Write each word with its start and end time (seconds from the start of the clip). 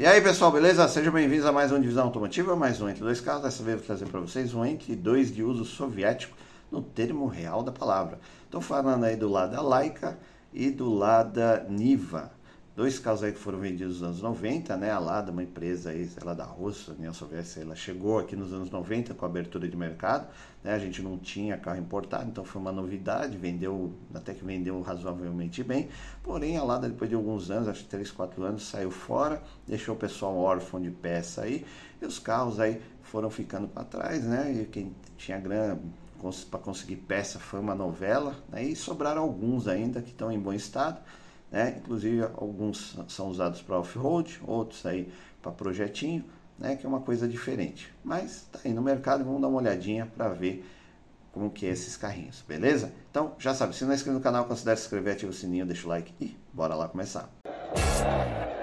E 0.00 0.06
aí 0.06 0.18
pessoal, 0.22 0.50
beleza? 0.50 0.88
Sejam 0.88 1.12
bem-vindos 1.12 1.44
a 1.44 1.52
mais 1.52 1.70
um 1.70 1.78
Divisão 1.78 2.04
Automotiva, 2.04 2.56
mais 2.56 2.80
um 2.80 2.88
Entre 2.88 3.02
Dois 3.02 3.20
Carros. 3.20 3.42
Dessa 3.42 3.62
vez 3.62 3.76
vou 3.76 3.84
trazer 3.84 4.06
para 4.06 4.18
vocês 4.18 4.54
um 4.54 4.64
Entre 4.64 4.96
Dois 4.96 5.30
de 5.30 5.42
uso 5.42 5.62
soviético 5.62 6.34
no 6.72 6.80
termo 6.80 7.26
real 7.26 7.62
da 7.62 7.70
palavra. 7.70 8.18
Estou 8.46 8.62
falando 8.62 9.04
aí 9.04 9.14
do 9.14 9.28
lado 9.28 9.52
da 9.52 9.60
Laika 9.60 10.18
e 10.54 10.70
do 10.70 10.88
lado 10.88 11.34
da 11.34 11.64
Niva. 11.68 12.32
Dois 12.80 12.98
carros 12.98 13.22
aí 13.22 13.30
que 13.30 13.38
foram 13.38 13.58
vendidos 13.58 14.00
nos 14.00 14.02
anos 14.02 14.22
90, 14.22 14.74
né? 14.78 14.90
A 14.90 14.98
Lada, 14.98 15.30
uma 15.30 15.42
empresa 15.42 15.90
aí, 15.90 16.08
sei 16.08 16.24
lá, 16.24 16.32
da 16.32 16.46
Rússia, 16.46 16.94
União 16.94 17.12
Soviética, 17.12 17.60
ela 17.60 17.76
chegou 17.76 18.18
aqui 18.18 18.34
nos 18.34 18.54
anos 18.54 18.70
90 18.70 19.12
com 19.12 19.26
a 19.26 19.28
abertura 19.28 19.68
de 19.68 19.76
mercado, 19.76 20.26
né? 20.64 20.72
A 20.72 20.78
gente 20.78 21.02
não 21.02 21.18
tinha 21.18 21.58
carro 21.58 21.78
importado, 21.78 22.30
então 22.30 22.42
foi 22.42 22.58
uma 22.58 22.72
novidade, 22.72 23.36
vendeu, 23.36 23.92
até 24.14 24.32
que 24.32 24.42
vendeu 24.42 24.80
razoavelmente 24.80 25.62
bem. 25.62 25.90
Porém, 26.22 26.56
a 26.56 26.64
Lada, 26.64 26.88
depois 26.88 27.10
de 27.10 27.14
alguns 27.14 27.50
anos, 27.50 27.68
acho 27.68 27.82
que 27.82 27.90
3, 27.90 28.10
4 28.12 28.42
anos, 28.44 28.66
saiu 28.66 28.90
fora, 28.90 29.42
deixou 29.68 29.94
o 29.94 29.98
pessoal 29.98 30.34
órfão 30.38 30.80
de 30.80 30.90
peça 30.90 31.42
aí, 31.42 31.66
e 32.00 32.06
os 32.06 32.18
carros 32.18 32.58
aí 32.58 32.80
foram 33.02 33.28
ficando 33.28 33.68
para 33.68 33.84
trás, 33.84 34.24
né? 34.24 34.54
E 34.54 34.64
quem 34.64 34.96
tinha 35.18 35.38
grana 35.38 35.78
para 36.50 36.58
conseguir 36.58 36.96
peça 36.96 37.38
foi 37.38 37.60
uma 37.60 37.74
novela, 37.74 38.36
né? 38.48 38.64
e 38.64 38.74
sobraram 38.74 39.20
alguns 39.20 39.68
ainda 39.68 40.00
que 40.00 40.12
estão 40.12 40.32
em 40.32 40.40
bom 40.40 40.54
estado. 40.54 40.98
Né? 41.50 41.76
Inclusive 41.78 42.22
alguns 42.22 42.96
são 43.08 43.28
usados 43.28 43.60
para 43.60 43.78
off-road, 43.78 44.40
outros 44.46 44.86
aí 44.86 45.12
para 45.42 45.50
projetinho, 45.50 46.24
né? 46.58 46.76
que 46.76 46.86
é 46.86 46.88
uma 46.88 47.00
coisa 47.00 47.26
diferente. 47.26 47.92
Mas 48.04 48.46
tá 48.52 48.60
aí 48.64 48.72
no 48.72 48.82
mercado, 48.82 49.24
vamos 49.24 49.40
dar 49.40 49.48
uma 49.48 49.58
olhadinha 49.58 50.06
para 50.06 50.28
ver 50.28 50.64
como 51.32 51.50
que 51.50 51.66
é 51.66 51.70
esses 51.70 51.96
carrinhos, 51.96 52.42
beleza? 52.46 52.92
Então, 53.10 53.34
já 53.38 53.54
sabe, 53.54 53.74
se 53.74 53.84
não 53.84 53.92
é 53.92 53.94
inscrito 53.94 54.16
no 54.16 54.22
canal, 54.22 54.46
considere 54.46 54.76
se 54.76 54.84
inscrever, 54.84 55.14
ativa 55.14 55.30
o 55.30 55.34
sininho, 55.34 55.66
deixa 55.66 55.86
o 55.86 55.88
like 55.88 56.12
e 56.20 56.36
bora 56.52 56.74
lá 56.74 56.88
começar. 56.88 57.30
Bom, 57.44 58.59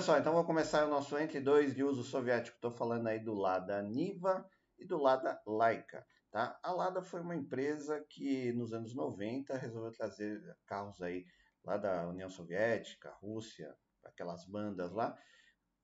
pessoal, 0.00 0.18
então 0.18 0.32
vou 0.32 0.46
começar 0.46 0.86
o 0.86 0.88
nosso 0.88 1.18
entre 1.18 1.40
dois 1.40 1.74
de 1.74 1.84
uso 1.84 2.02
soviético. 2.02 2.56
Estou 2.56 2.70
falando 2.70 3.06
aí 3.06 3.18
do 3.18 3.34
lado 3.34 3.66
da 3.66 3.82
Niva 3.82 4.48
e 4.78 4.86
do 4.86 4.96
lado 4.96 5.24
da 5.24 5.38
Laika. 5.46 6.06
Tá? 6.30 6.58
A 6.62 6.72
Lada 6.72 7.02
foi 7.02 7.20
uma 7.20 7.36
empresa 7.36 8.02
que 8.08 8.50
nos 8.54 8.72
anos 8.72 8.94
90 8.94 9.54
resolveu 9.58 9.92
trazer 9.92 10.40
carros 10.66 11.02
aí 11.02 11.26
lá 11.62 11.76
da 11.76 12.08
União 12.08 12.30
Soviética, 12.30 13.12
Rússia, 13.20 13.76
aquelas 14.02 14.46
bandas 14.46 14.90
lá. 14.90 15.14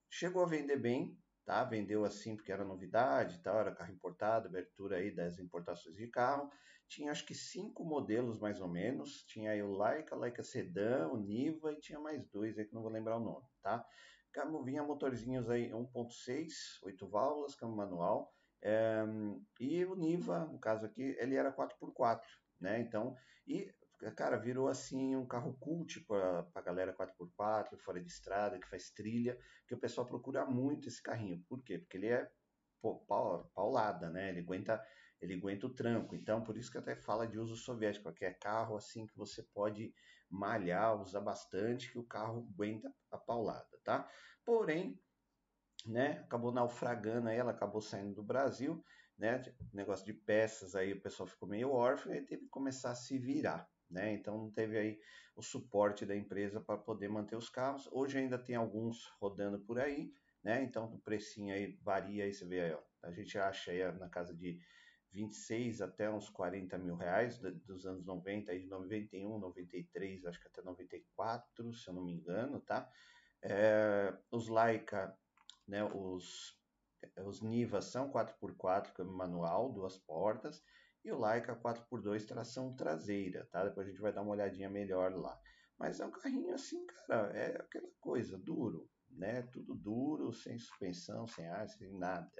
Chegou 0.09 0.43
a 0.43 0.49
vender 0.49 0.79
bem, 0.79 1.15
tá? 1.45 1.63
Vendeu 1.65 2.03
assim 2.03 2.37
porque 2.37 2.51
era 2.51 2.65
novidade, 2.65 3.39
era 3.45 3.75
carro 3.75 3.93
importado, 3.93 4.49
abertura 4.49 4.97
aí 4.97 5.15
das 5.15 5.39
importações 5.39 5.95
de 5.95 6.07
carro. 6.09 6.51
Tinha 6.89 7.11
acho 7.11 7.27
que 7.27 7.35
cinco 7.35 7.85
modelos 7.85 8.39
mais 8.39 8.61
ou 8.61 8.69
menos. 8.69 9.25
Tinha 9.25 9.51
aí 9.53 9.63
o 9.63 9.73
Laika, 9.73 10.15
Laika 10.15 10.43
Sedan, 10.43 11.09
o 11.09 11.17
Niva 11.17 11.73
e 11.73 11.81
tinha 11.81 11.99
mais 11.99 12.27
dois 12.29 12.59
aí 12.59 12.65
que 12.65 12.75
não 12.75 12.83
vou 12.83 12.91
lembrar 12.91 13.17
o 13.17 13.25
nome, 13.25 13.47
tá? 13.63 13.85
Vinha 14.65 14.83
motorzinhos 14.83 15.49
aí 15.49 15.71
1.6, 15.71 16.49
8 16.83 17.09
válvulas, 17.09 17.55
câmbio 17.55 17.77
manual. 17.77 18.35
É, 18.63 19.03
e 19.59 19.85
o 19.85 19.95
Niva, 19.95 20.41
no 20.41 20.59
caso 20.59 20.85
aqui, 20.85 21.17
ele 21.19 21.37
era 21.37 21.53
4x4, 21.53 22.21
né? 22.61 22.81
Então, 22.81 23.17
e 23.47 23.73
cara, 24.15 24.37
virou 24.37 24.69
assim 24.69 25.17
um 25.17 25.27
carro 25.27 25.57
cult 25.59 26.05
para 26.05 26.47
a 26.55 26.61
galera 26.61 26.95
4x4, 26.95 27.79
fora 27.79 28.01
de 28.01 28.09
estrada, 28.09 28.59
que 28.59 28.69
faz 28.69 28.91
trilha, 28.91 29.39
que 29.67 29.75
o 29.75 29.79
pessoal 29.79 30.07
procura 30.07 30.45
muito 30.45 30.89
esse 30.89 31.03
carrinho. 31.03 31.43
Por 31.49 31.63
quê? 31.63 31.79
Porque 31.79 31.97
ele 31.97 32.09
é 32.09 32.31
pô, 32.83 32.97
paulada, 33.55 34.11
né? 34.11 34.29
Ele 34.29 34.41
aguenta 34.41 34.83
ele 35.21 35.35
aguenta 35.35 35.67
o 35.67 35.75
tranco. 35.75 36.15
Então, 36.15 36.43
por 36.43 36.57
isso 36.57 36.71
que 36.71 36.79
até 36.79 36.95
fala 36.95 37.27
de 37.27 37.39
uso 37.39 37.57
soviético, 37.57 38.13
que 38.13 38.25
é 38.25 38.33
carro 38.33 38.77
assim 38.77 39.07
que 39.07 39.17
você 39.17 39.43
pode 39.43 39.95
malhar, 40.29 41.01
usar 41.01 41.21
bastante, 41.21 41.91
que 41.91 41.99
o 41.99 42.05
carro 42.05 42.49
aguenta 42.53 42.93
a 43.11 43.19
paulada, 43.19 43.79
tá? 43.85 44.11
Porém, 44.45 45.01
né, 45.87 46.21
acabou 46.25 46.53
naufragando 46.53 47.29
aí, 47.29 47.37
ela 47.37 47.53
acabou 47.53 47.81
saindo 47.81 48.15
do 48.15 48.23
Brasil, 48.23 48.85
né? 49.17 49.43
Negócio 49.73 50.05
de 50.05 50.13
peças 50.13 50.75
aí, 50.75 50.93
o 50.93 51.01
pessoal 51.01 51.27
ficou 51.27 51.49
meio 51.49 51.71
órfão 51.71 52.15
e 52.15 52.23
teve 52.23 52.45
que 52.45 52.49
começar 52.49 52.91
a 52.91 52.95
se 52.95 53.19
virar, 53.19 53.71
né? 53.89 54.13
Então 54.13 54.37
não 54.37 54.51
teve 54.51 54.77
aí 54.77 55.01
o 55.35 55.43
suporte 55.43 56.05
da 56.05 56.17
empresa 56.17 56.61
para 56.61 56.77
poder 56.79 57.09
manter 57.09 57.37
os 57.37 57.49
carros. 57.49 57.89
Hoje 57.93 58.19
ainda 58.19 58.39
tem 58.39 58.57
alguns 58.57 59.07
rodando 59.21 59.61
por 59.61 59.79
aí, 59.79 60.13
né? 60.43 60.63
Então 60.63 60.93
o 60.93 61.01
precinho 61.01 61.55
aí 61.55 61.79
varia 61.83 62.25
aí, 62.25 62.33
você 62.33 62.45
vê 62.45 62.61
aí, 62.61 62.73
ó. 62.73 62.83
A 63.03 63.13
gente 63.13 63.39
acha 63.39 63.71
aí 63.71 63.81
na 63.93 64.09
casa 64.09 64.35
de 64.35 64.59
26 65.13 65.81
até 65.81 66.11
uns 66.11 66.29
40 66.29 66.77
mil 66.79 66.97
reais 66.97 67.39
dos 67.39 67.87
anos 67.87 68.05
90, 68.05 68.53
aí 68.53 68.61
de 68.61 68.69
91, 68.69 69.39
93, 69.39 70.27
acho 70.27 70.41
que 70.41 70.49
até 70.49 70.63
94, 70.63 71.73
se 71.73 71.89
eu 71.89 71.95
não 71.95 72.05
me 72.05 72.13
engano, 72.13 72.61
tá? 72.61 72.91
É, 73.43 74.17
os 74.31 74.49
Leica, 74.49 75.17
né, 75.67 75.85
os, 75.85 76.59
os 77.25 77.41
Niva 77.41 77.81
são 77.81 78.11
4x4, 78.11 78.93
câmbio 78.93 79.15
manual, 79.15 79.73
duas 79.73 79.97
portas, 79.97 80.63
e 81.05 81.13
o 81.13 81.19
Leica 81.19 81.55
4x2 81.55 82.27
tração 82.27 82.75
traseira, 82.75 83.47
tá? 83.53 83.65
Depois 83.65 83.87
a 83.87 83.91
gente 83.91 84.01
vai 84.01 84.13
dar 84.13 84.23
uma 84.23 84.33
olhadinha 84.33 84.69
melhor 84.69 85.15
lá. 85.15 85.41
Mas 85.79 86.01
é 86.01 86.07
um 86.07 86.11
carrinho 86.11 86.55
assim, 86.55 86.85
cara, 86.87 87.31
é 87.37 87.57
aquela 87.61 87.89
coisa, 88.01 88.37
duro, 88.39 88.91
né? 89.11 89.43
Tudo 89.43 89.75
duro, 89.75 90.33
sem 90.33 90.59
suspensão, 90.59 91.27
sem 91.27 91.47
ar, 91.47 91.69
sem 91.69 91.93
nada. 91.93 92.31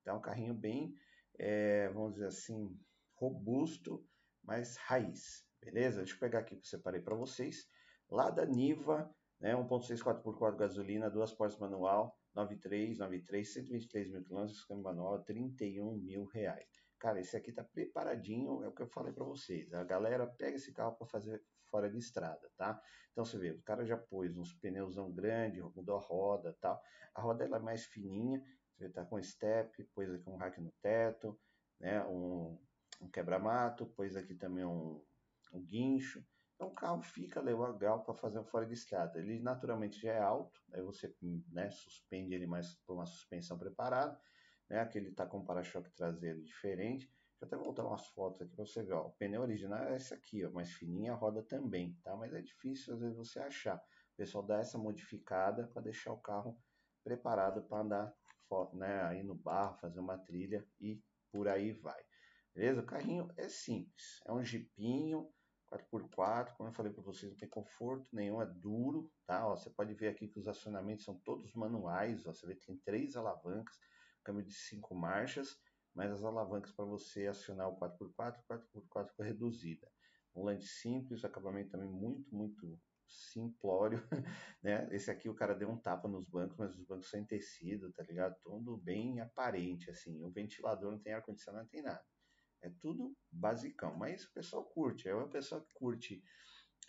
Então 0.00 0.14
é 0.14 0.18
um 0.18 0.22
carrinho 0.22 0.54
bem 0.54 0.94
é, 1.38 1.88
vamos 1.88 2.14
dizer 2.14 2.26
assim, 2.26 2.78
robusto, 3.14 4.06
mas 4.42 4.76
raiz, 4.76 5.44
beleza? 5.60 5.98
Deixa 5.98 6.14
eu 6.14 6.20
pegar 6.20 6.40
aqui 6.40 6.56
que 6.56 6.62
eu 6.62 6.68
separei 6.68 7.00
para 7.00 7.14
vocês. 7.14 7.68
Lá 8.10 8.30
da 8.30 8.44
Niva, 8.44 9.12
né, 9.40 9.54
1.6 9.54 10.02
4x4 10.02 10.56
gasolina, 10.56 11.10
duas 11.10 11.32
portas 11.32 11.58
manual, 11.58 12.16
93, 12.34 12.98
93, 12.98 13.52
123 13.52 14.10
mil 14.10 14.24
quilômetros, 14.24 14.64
câmbio 14.64 14.84
manual, 14.84 15.22
31 15.22 15.96
mil 15.96 16.24
reais. 16.24 16.68
Cara, 16.98 17.20
esse 17.20 17.36
aqui 17.36 17.52
tá 17.52 17.62
preparadinho, 17.62 18.62
é 18.62 18.68
o 18.68 18.72
que 18.72 18.82
eu 18.82 18.88
falei 18.88 19.12
para 19.12 19.24
vocês. 19.24 19.72
A 19.72 19.84
galera 19.84 20.26
pega 20.26 20.56
esse 20.56 20.72
carro 20.72 20.96
para 20.96 21.06
fazer 21.06 21.42
fora 21.70 21.90
de 21.90 21.98
estrada, 21.98 22.50
tá? 22.56 22.80
Então 23.12 23.24
você 23.24 23.38
vê, 23.38 23.50
o 23.50 23.62
cara 23.62 23.84
já 23.84 23.96
pôs 23.96 24.36
uns 24.36 24.52
pneusão 24.54 25.12
grande, 25.12 25.62
mudou 25.62 25.96
a 25.96 26.00
roda, 26.00 26.56
tal. 26.60 26.80
A 27.14 27.20
roda 27.20 27.44
ela 27.44 27.58
é 27.58 27.60
mais 27.60 27.84
fininha, 27.84 28.42
você 28.76 28.86
está 28.86 29.04
com 29.04 29.22
step, 29.22 29.84
pôs 29.94 30.10
aqui 30.12 30.28
um 30.28 30.36
rack 30.36 30.60
no 30.60 30.72
teto, 30.82 31.38
né, 31.80 32.04
um, 32.06 32.58
um 33.00 33.08
quebra-mato, 33.08 33.86
pôs 33.86 34.16
aqui 34.16 34.34
também 34.34 34.64
um, 34.64 35.02
um 35.52 35.60
guincho. 35.62 36.24
Então 36.54 36.68
o 36.68 36.74
carro 36.74 37.02
fica 37.02 37.40
legal 37.40 38.02
para 38.04 38.14
fazer 38.14 38.38
um 38.38 38.44
fora 38.44 38.66
de 38.66 38.74
estrada. 38.74 39.18
Ele 39.18 39.40
naturalmente 39.40 40.00
já 40.00 40.12
é 40.12 40.20
alto, 40.20 40.60
aí 40.72 40.82
você 40.82 41.14
né, 41.50 41.70
suspende 41.70 42.34
ele 42.34 42.46
mais 42.46 42.74
por 42.86 42.94
uma 42.94 43.06
suspensão 43.06 43.58
preparada. 43.58 44.18
Né, 44.68 44.80
aqui 44.80 44.98
ele 44.98 45.10
está 45.10 45.26
com 45.26 45.38
um 45.38 45.44
para-choque 45.44 45.90
traseiro 45.90 46.42
diferente. 46.42 47.06
Deixa 47.06 47.42
eu 47.42 47.46
até 47.46 47.56
voltar 47.56 47.84
umas 47.84 48.06
fotos 48.08 48.42
aqui 48.42 48.54
para 48.54 48.64
você 48.64 48.82
ver. 48.82 48.94
Ó. 48.94 49.08
O 49.08 49.12
pneu 49.12 49.42
original 49.42 49.84
é 49.84 49.96
esse 49.96 50.14
aqui, 50.14 50.44
ó, 50.44 50.50
mais 50.50 50.72
fininho, 50.72 51.12
a 51.12 51.16
roda 51.16 51.42
também, 51.42 51.98
tá? 52.02 52.16
Mas 52.16 52.32
é 52.32 52.40
difícil 52.40 52.94
às 52.94 53.00
vezes 53.00 53.16
você 53.16 53.40
achar. 53.40 53.76
O 53.76 54.16
pessoal 54.16 54.44
dá 54.44 54.60
essa 54.60 54.78
modificada 54.78 55.66
para 55.68 55.82
deixar 55.82 56.12
o 56.12 56.20
carro 56.20 56.56
preparado 57.02 57.62
para 57.64 57.80
andar 57.82 58.14
né, 58.74 59.02
aí 59.02 59.22
no 59.22 59.34
barro, 59.34 59.78
fazer 59.78 60.00
uma 60.00 60.18
trilha 60.18 60.66
e 60.80 61.02
por 61.30 61.48
aí 61.48 61.72
vai. 61.72 62.02
Beleza? 62.54 62.80
O 62.80 62.86
carrinho 62.86 63.28
é 63.36 63.48
simples, 63.48 64.20
é 64.26 64.32
um 64.32 64.44
jipinho 64.44 65.28
4x4, 65.70 66.54
como 66.56 66.68
eu 66.68 66.72
falei 66.72 66.92
para 66.92 67.02
vocês, 67.02 67.32
não 67.32 67.38
tem 67.38 67.48
conforto 67.48 68.06
nenhum, 68.12 68.40
é 68.40 68.46
duro, 68.46 69.10
tá? 69.26 69.46
Ó, 69.46 69.56
você 69.56 69.70
pode 69.70 69.94
ver 69.94 70.08
aqui 70.08 70.28
que 70.28 70.38
os 70.38 70.46
acionamentos 70.46 71.04
são 71.04 71.18
todos 71.20 71.52
manuais, 71.54 72.26
ó, 72.26 72.32
você 72.32 72.46
vê 72.46 72.54
que 72.54 72.66
tem 72.66 72.78
três 72.78 73.16
alavancas, 73.16 73.76
câmbio 74.22 74.44
de 74.44 74.54
cinco 74.54 74.94
marchas, 74.94 75.56
mas 75.94 76.12
as 76.12 76.24
alavancas 76.24 76.72
para 76.72 76.84
você 76.84 77.26
acionar 77.26 77.68
o 77.68 77.78
4x4, 77.78 78.42
4x4 78.48 79.10
com 79.16 79.22
reduzida. 79.22 79.90
Volante 80.34 80.66
simples, 80.66 81.24
acabamento 81.24 81.70
também 81.70 81.88
muito, 81.88 82.34
muito 82.34 82.78
simplório, 83.14 84.02
né? 84.62 84.88
Esse 84.90 85.10
aqui 85.10 85.28
o 85.28 85.34
cara 85.34 85.54
deu 85.54 85.68
um 85.68 85.78
tapa 85.78 86.08
nos 86.08 86.26
bancos, 86.26 86.56
mas 86.56 86.74
os 86.74 86.84
bancos 86.84 87.08
são 87.08 87.20
em 87.20 87.24
tecido, 87.24 87.92
tá 87.92 88.02
ligado? 88.02 88.36
Tudo 88.40 88.76
bem 88.76 89.20
aparente, 89.20 89.90
assim. 89.90 90.22
O 90.24 90.30
ventilador 90.30 90.90
não 90.90 90.98
tem 90.98 91.12
ar-condicionado, 91.12 91.64
não 91.64 91.70
tem 91.70 91.82
nada. 91.82 92.04
É 92.62 92.70
tudo 92.80 93.16
basicão, 93.30 93.94
mas 93.96 94.24
o 94.24 94.32
pessoal 94.32 94.64
curte. 94.64 95.08
É 95.08 95.14
o 95.14 95.28
pessoal 95.28 95.60
que 95.60 95.72
curte 95.74 96.22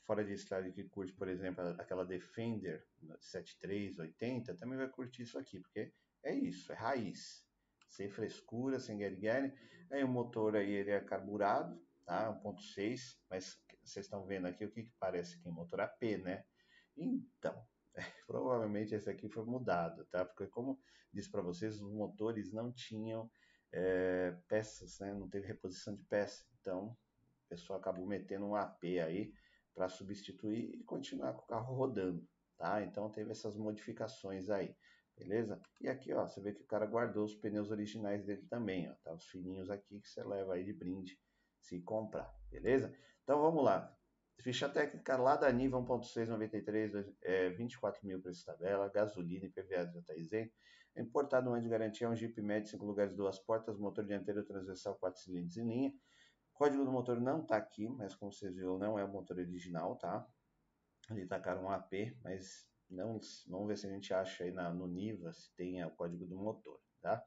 fora 0.06 0.24
de 0.24 0.33
estrada 0.33 0.72
que 0.72 0.83
curte, 0.83 1.13
por 1.13 1.27
exemplo, 1.27 1.63
aquela 1.80 2.06
Defender 2.06 2.86
7380, 3.19 4.56
também 4.56 4.77
vai 4.77 4.88
curtir 4.88 5.24
isso 5.24 5.38
aqui, 5.38 5.60
porque 5.60 5.92
é 6.24 6.33
isso, 6.33 6.72
é 6.72 6.75
raiz. 6.75 7.45
Sem 7.89 8.10
frescura, 8.10 8.80
sem 8.80 8.98
guerre 8.98 9.54
Aí 9.92 10.04
o 10.04 10.07
motor 10.07 10.56
aí 10.56 10.72
ele 10.72 10.92
é 10.92 11.00
carburado, 11.00 11.80
tá? 12.06 12.31
1.6, 12.44 13.18
mas 13.30 13.60
vocês 13.89 14.05
estão 14.05 14.25
vendo 14.25 14.47
aqui 14.47 14.65
o 14.65 14.71
que, 14.71 14.83
que 14.83 14.93
parece 14.99 15.39
que 15.39 15.47
é 15.47 15.51
motor 15.51 15.81
AP, 15.81 16.03
né? 16.23 16.45
Então, 16.97 17.65
provavelmente 18.27 18.95
esse 18.95 19.09
aqui 19.09 19.29
foi 19.29 19.45
mudado, 19.45 20.05
tá? 20.05 20.25
Porque 20.25 20.47
como 20.47 20.79
disse 21.13 21.29
para 21.29 21.41
vocês, 21.41 21.81
os 21.81 21.93
motores 21.93 22.51
não 22.51 22.71
tinham 22.71 23.29
é, 23.71 24.31
peças, 24.47 24.99
né? 24.99 25.13
Não 25.13 25.29
teve 25.29 25.47
reposição 25.47 25.95
de 25.95 26.03
peça. 26.03 26.45
Então, 26.59 26.97
o 27.45 27.49
pessoal 27.49 27.79
acabou 27.79 28.05
metendo 28.05 28.45
um 28.45 28.55
AP 28.55 28.83
aí 29.03 29.33
para 29.75 29.89
substituir 29.89 30.75
e 30.75 30.83
continuar 30.83 31.33
com 31.33 31.43
o 31.43 31.47
carro 31.47 31.75
rodando, 31.75 32.25
tá? 32.57 32.81
Então 32.81 33.09
teve 33.11 33.31
essas 33.31 33.57
modificações 33.57 34.49
aí, 34.49 34.73
beleza? 35.17 35.61
E 35.81 35.89
aqui, 35.89 36.13
ó, 36.13 36.27
você 36.27 36.41
vê 36.41 36.53
que 36.53 36.61
o 36.61 36.67
cara 36.67 36.85
guardou 36.85 37.25
os 37.25 37.35
pneus 37.35 37.69
originais 37.71 38.23
dele 38.23 38.47
também, 38.49 38.89
ó, 38.89 38.95
tá? 39.03 39.13
Os 39.13 39.25
fininhos 39.25 39.69
aqui 39.69 39.99
que 39.99 40.09
você 40.09 40.23
leva 40.23 40.53
aí 40.53 40.63
de 40.63 40.73
brinde 40.73 41.19
se 41.59 41.81
comprar, 41.81 42.33
beleza? 42.49 42.95
Então 43.25 43.42
vamos 43.42 43.63
lá. 43.63 43.92
Ficha 44.39 44.69
técnica 44.69 45.18
lá 45.18 45.36
da 45.36 45.51
Niva 45.51 45.80
1.693, 45.80 47.12
é, 47.24 47.50
24 47.50 48.06
mil 48.06 48.22
preço 48.22 48.45
tabela, 48.45 48.88
gasolina 48.88 49.45
e 49.45 49.50
PVA 49.50 49.92
já 49.92 50.00
está 50.00 50.16
isento. 50.16 50.54
Importado 50.95 51.50
um 51.50 51.54
ano 51.54 51.63
de 51.63 51.69
garantia, 51.69 52.06
é 52.06 52.10
um 52.10 52.16
Jeep 52.16 52.39
médio, 52.39 52.69
5 52.69 52.86
lugares, 52.86 53.16
duas 53.16 53.39
portas, 53.39 53.80
motor 53.80 54.06
dianteiro 54.06 54.45
transversal, 54.45 54.95
4 55.00 55.19
cilindros 55.19 55.57
em 55.57 55.68
linha. 55.68 55.94
Código 56.54 56.86
do 56.86 56.92
motor 56.92 57.19
não 57.19 57.42
está 57.42 57.57
aqui, 57.57 57.89
mas 57.89 58.16
como 58.16 58.31
vocês 58.31 58.54
viram, 58.54 58.77
não 58.77 59.00
é 59.00 59.04
o 59.04 59.12
motor 59.12 59.39
original, 59.39 59.98
tá? 59.98 60.24
Ali 61.10 61.25
tacaram 61.25 61.63
um 61.63 61.72
AP, 61.72 62.16
mas 62.24 62.69
não, 62.88 63.19
vamos 63.48 63.68
ver 63.68 63.77
se 63.77 63.88
a 63.88 63.89
gente 63.89 64.13
acha 64.13 64.44
aí 64.44 64.51
na, 64.51 64.72
no 64.72 64.86
Niva 64.86 65.33
se 65.33 65.51
tem 65.56 65.83
o 65.83 65.89
código 65.89 66.27
do 66.27 66.38
motor, 66.38 66.80
tá? 67.01 67.25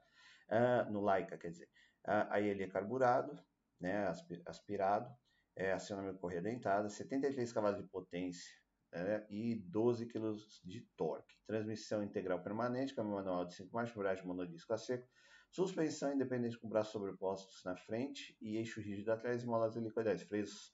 Uh, 0.48 0.92
no 0.92 1.00
Laika, 1.00 1.36
quer 1.36 1.50
dizer. 1.50 1.68
Uh, 2.06 2.30
aí 2.30 2.46
ele 2.46 2.62
é 2.62 2.68
carburado, 2.68 3.36
né, 3.80 4.06
aspirado, 4.46 5.12
é, 5.58 5.72
acionamento 5.72 6.20
correia 6.20 6.40
dentada, 6.40 6.88
73 6.88 7.52
cavalos 7.52 7.82
de 7.82 7.88
potência 7.88 8.54
né, 8.92 9.26
e 9.28 9.56
12 9.56 10.06
kg 10.06 10.32
de 10.64 10.82
torque. 10.96 11.34
Transmissão 11.46 12.00
integral 12.00 12.40
permanente, 12.40 12.94
câmbio 12.94 13.14
manual 13.14 13.44
de 13.44 13.54
5 13.54 13.74
marchas, 13.74 13.96
embreagem 13.96 14.24
monodisco 14.24 14.72
a 14.72 14.78
seco, 14.78 15.08
suspensão 15.50 16.14
independente 16.14 16.56
com 16.58 16.68
braços 16.68 16.92
sobrepostos 16.92 17.60
na 17.64 17.76
frente 17.76 18.36
e 18.40 18.56
eixo 18.56 18.80
rígido 18.80 19.10
atrás 19.10 19.42
e 19.42 19.46
molas 19.46 19.76
helicoidais. 19.76 20.22
Freios 20.22 20.72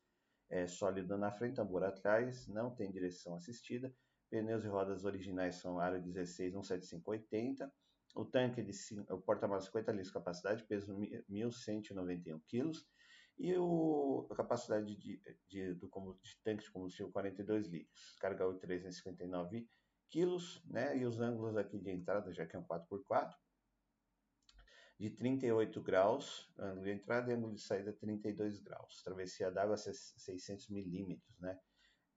é, 0.50 0.66
sólido 0.66 1.16
na 1.16 1.32
frente, 1.32 1.56
tambor 1.56 1.82
atrás, 1.82 2.46
não 2.46 2.70
tem 2.70 2.92
direção 2.92 3.34
assistida. 3.34 3.92
Pneus 4.28 4.64
e 4.64 4.68
rodas 4.68 5.06
originais 5.06 5.56
são 5.56 5.78
aro 5.78 5.98
16 5.98 6.52
17580. 6.52 7.72
O 8.16 8.24
tanque 8.26 8.62
de 8.62 8.72
o 9.08 9.18
porta-malas 9.18 9.64
50 9.64 9.92
litros 9.92 10.12
capacidade, 10.12 10.62
peso 10.64 10.94
1.191 10.94 12.40
kg 12.46 12.70
e 13.38 13.56
o, 13.56 14.26
a 14.30 14.34
capacidade 14.34 14.94
de, 14.96 15.20
de, 15.48 15.74
do 15.74 15.88
de 16.22 16.36
tanque 16.42 16.64
de 16.64 16.70
combustível 16.70 17.10
42 17.10 17.66
litros, 17.66 18.16
carga 18.20 18.46
8,359 18.46 19.68
quilos, 20.08 20.62
né? 20.66 20.96
E 20.96 21.04
os 21.04 21.20
ângulos 21.20 21.56
aqui 21.56 21.78
de 21.78 21.90
entrada, 21.90 22.32
já 22.32 22.46
que 22.46 22.54
é 22.54 22.58
um 22.58 22.64
4x4, 22.64 23.34
de 24.98 25.10
38 25.10 25.82
graus, 25.82 26.52
ângulo 26.58 26.84
de 26.84 26.92
entrada 26.92 27.30
e 27.30 27.34
ângulo 27.34 27.54
de 27.54 27.60
saída 27.60 27.92
32 27.92 28.60
graus. 28.60 29.02
Travessia 29.02 29.50
d'água 29.50 29.76
600 29.76 30.68
milímetros, 30.68 31.38
né? 31.40 31.58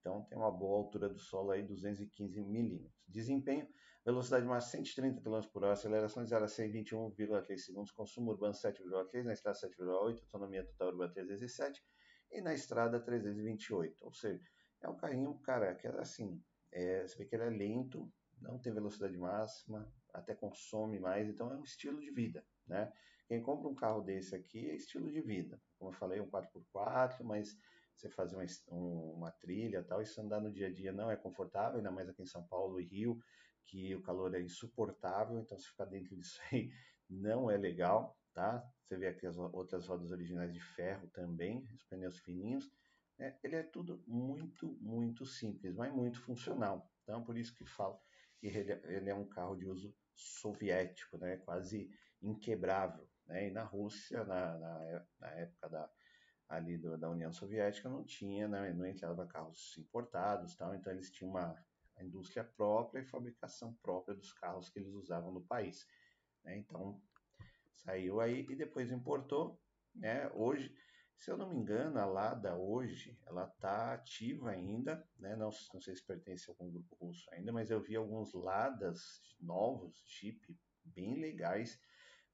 Então 0.00 0.24
tem 0.24 0.38
uma 0.38 0.50
boa 0.50 0.78
altura 0.78 1.08
do 1.08 1.18
solo 1.18 1.50
aí, 1.50 1.62
215 1.62 2.40
milímetros. 2.40 3.02
Desempenho, 3.06 3.68
velocidade 4.04 4.46
máxima 4.46 4.82
130 4.84 5.20
km 5.20 5.40
por 5.52 5.64
hora, 5.64 5.72
aceleração 5.72 6.22
de 6.22 6.30
0 6.30 6.44
a 6.44 6.48
121,3 6.48 7.58
segundos, 7.58 7.92
consumo 7.92 8.30
urbano 8.30 8.54
7,3, 8.54 9.24
na 9.24 9.32
estrada 9.32 9.58
7,8, 9.58 10.20
autonomia 10.22 10.64
total 10.64 10.88
urbana 10.88 11.12
3 11.12 11.28
vezes 11.28 11.54
7 11.54 11.82
e 12.30 12.40
na 12.40 12.54
estrada 12.54 13.00
3 13.00 13.22
vezes 13.22 13.42
28. 13.42 14.04
Ou 14.04 14.12
seja, 14.12 14.44
é 14.80 14.88
um 14.88 14.96
carrinho, 14.96 15.38
cara, 15.40 15.74
que 15.74 15.86
é 15.86 15.90
assim, 15.98 16.42
é, 16.72 17.06
você 17.06 17.18
vê 17.18 17.24
que 17.26 17.34
ele 17.34 17.44
é 17.44 17.50
lento, 17.50 18.10
não 18.40 18.58
tem 18.58 18.72
velocidade 18.72 19.16
máxima, 19.16 19.92
até 20.12 20.34
consome 20.34 20.98
mais, 20.98 21.28
então 21.28 21.52
é 21.52 21.56
um 21.56 21.64
estilo 21.64 22.00
de 22.00 22.10
vida, 22.10 22.44
né? 22.66 22.92
Quem 23.26 23.42
compra 23.42 23.68
um 23.68 23.74
carro 23.74 24.00
desse 24.00 24.34
aqui 24.34 24.70
é 24.70 24.74
estilo 24.74 25.10
de 25.10 25.20
vida. 25.20 25.60
Como 25.78 25.90
eu 25.90 25.94
falei, 25.94 26.18
um 26.18 26.30
4x4, 26.30 27.22
mas 27.24 27.54
você 27.98 28.08
fazer 28.08 28.36
uma, 28.36 28.44
uma 28.70 29.30
trilha 29.32 29.82
tal, 29.82 30.00
isso 30.00 30.20
andar 30.20 30.40
no 30.40 30.52
dia 30.52 30.68
a 30.68 30.72
dia 30.72 30.92
não 30.92 31.10
é 31.10 31.16
confortável, 31.16 31.78
ainda 31.78 31.90
mais 31.90 32.08
aqui 32.08 32.22
em 32.22 32.26
São 32.26 32.46
Paulo 32.46 32.80
e 32.80 32.84
Rio, 32.84 33.18
que 33.66 33.94
o 33.94 34.02
calor 34.02 34.34
é 34.34 34.40
insuportável, 34.40 35.38
então 35.38 35.58
se 35.58 35.68
ficar 35.68 35.84
dentro 35.84 36.16
disso 36.16 36.40
aí 36.52 36.70
não 37.08 37.50
é 37.50 37.56
legal, 37.56 38.16
tá? 38.32 38.64
Você 38.82 38.96
vê 38.96 39.08
aqui 39.08 39.26
as 39.26 39.36
outras 39.36 39.86
rodas 39.86 40.10
originais 40.10 40.52
de 40.52 40.60
ferro 40.60 41.08
também, 41.08 41.66
os 41.74 41.82
pneus 41.84 42.18
fininhos, 42.18 42.70
né? 43.18 43.36
ele 43.42 43.56
é 43.56 43.62
tudo 43.62 44.02
muito, 44.06 44.78
muito 44.80 45.26
simples, 45.26 45.74
mas 45.74 45.92
muito 45.92 46.20
funcional, 46.20 46.90
então 47.02 47.24
por 47.24 47.36
isso 47.36 47.54
que 47.54 47.64
falo 47.64 48.00
que 48.38 48.46
ele, 48.46 49.10
é 49.10 49.14
um 49.14 49.28
carro 49.28 49.56
de 49.56 49.66
uso 49.66 49.94
soviético, 50.14 51.18
né? 51.18 51.36
Quase 51.38 51.90
inquebrável, 52.22 53.08
né? 53.26 53.48
E 53.48 53.50
na 53.50 53.64
Rússia, 53.64 54.24
na, 54.24 54.58
na, 54.58 55.06
na 55.18 55.30
época 55.32 55.68
da 55.68 55.90
ali 56.48 56.78
do, 56.78 56.96
da 56.96 57.10
União 57.10 57.32
Soviética 57.32 57.88
não 57.88 58.04
tinha, 58.04 58.48
né, 58.48 58.72
não 58.72 58.86
entrava 58.86 59.26
carros 59.26 59.76
importados, 59.78 60.54
tal, 60.56 60.74
então 60.74 60.92
eles 60.92 61.10
tinham 61.10 61.30
uma 61.30 61.54
indústria 62.00 62.44
própria 62.44 63.00
e 63.00 63.04
fabricação 63.04 63.74
própria 63.82 64.14
dos 64.14 64.32
carros 64.32 64.68
que 64.68 64.78
eles 64.78 64.92
usavam 64.92 65.32
no 65.32 65.42
país. 65.42 65.86
Né? 66.44 66.56
Então 66.58 67.00
saiu 67.72 68.20
aí 68.20 68.46
e 68.48 68.56
depois 68.56 68.90
importou. 68.90 69.60
Né? 69.94 70.30
Hoje, 70.34 70.74
se 71.16 71.30
eu 71.30 71.36
não 71.36 71.48
me 71.48 71.56
engano, 71.56 71.98
a 71.98 72.06
Lada 72.06 72.56
hoje 72.56 73.18
ela 73.26 73.44
está 73.44 73.92
ativa 73.92 74.50
ainda, 74.50 75.06
né? 75.18 75.34
não, 75.34 75.50
não 75.74 75.80
sei 75.80 75.96
se 75.96 76.06
pertence 76.06 76.48
a 76.48 76.52
algum 76.52 76.70
grupo 76.70 76.94
russo 76.96 77.28
ainda, 77.32 77.52
mas 77.52 77.70
eu 77.70 77.80
vi 77.80 77.96
alguns 77.96 78.32
Ladas 78.32 79.20
novos, 79.40 80.00
Jeep, 80.06 80.56
bem 80.84 81.20
legais. 81.20 81.80